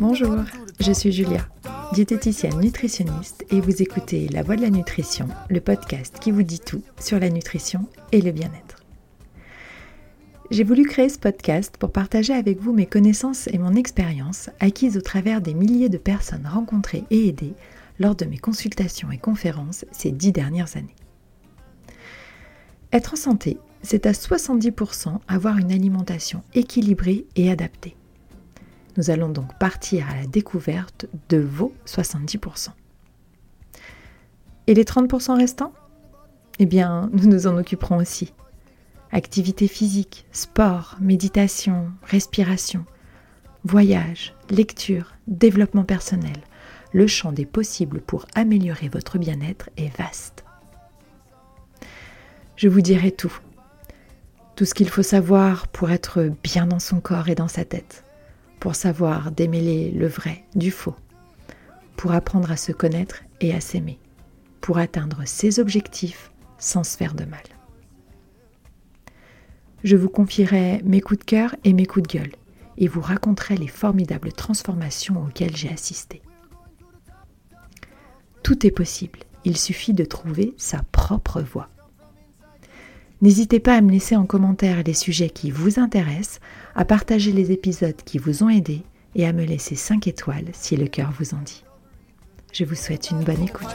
[0.00, 0.36] Bonjour,
[0.80, 1.48] je suis Julia,
[1.92, 6.60] diététicienne nutritionniste et vous écoutez La Voix de la Nutrition, le podcast qui vous dit
[6.60, 8.76] tout sur la nutrition et le bien-être.
[10.50, 14.96] J'ai voulu créer ce podcast pour partager avec vous mes connaissances et mon expérience acquises
[14.96, 17.54] au travers des milliers de personnes rencontrées et aidées
[17.98, 20.96] lors de mes consultations et conférences ces dix dernières années.
[22.92, 27.96] Être en santé, c'est à 70% avoir une alimentation équilibrée et adaptée.
[28.96, 32.68] Nous allons donc partir à la découverte de vos 70%.
[34.66, 35.72] Et les 30% restants?
[36.58, 38.34] Eh bien, nous nous en occuperons aussi.
[39.10, 42.84] Activité physique, sport, méditation, respiration,
[43.64, 46.36] voyage, lecture, développement personnel.
[46.92, 50.44] Le champ des possibles pour améliorer votre bien-être est vaste.
[52.56, 53.36] Je vous dirai tout.
[54.54, 58.04] Tout ce qu'il faut savoir pour être bien dans son corps et dans sa tête
[58.62, 60.94] pour savoir démêler le vrai du faux,
[61.96, 63.98] pour apprendre à se connaître et à s'aimer,
[64.60, 67.42] pour atteindre ses objectifs sans se faire de mal.
[69.82, 72.30] Je vous confierai mes coups de cœur et mes coups de gueule
[72.78, 76.22] et vous raconterai les formidables transformations auxquelles j'ai assisté.
[78.44, 81.68] Tout est possible, il suffit de trouver sa propre voie.
[83.22, 86.40] N'hésitez pas à me laisser en commentaire les sujets qui vous intéressent,
[86.74, 88.82] à partager les épisodes qui vous ont aidé
[89.14, 91.62] et à me laisser 5 étoiles si le cœur vous en dit.
[92.52, 93.68] Je vous souhaite une bonne écoute.